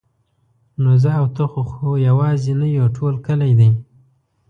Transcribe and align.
نو 0.81 0.91
زه 1.03 1.09
او 1.19 1.25
ته 1.35 1.43
خو 1.71 1.89
یوازې 2.09 2.53
نه 2.61 2.67
یو 2.77 2.87
ټول 2.97 3.13
کلی 3.27 3.51
دی. 3.59 3.69